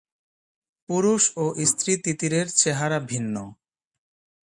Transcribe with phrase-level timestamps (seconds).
[0.89, 3.35] পুরুষ ও স্ত্রী তিতিরের চেহারা ভিন্ন।